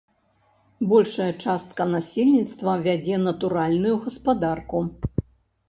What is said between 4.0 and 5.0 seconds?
гаспадарку.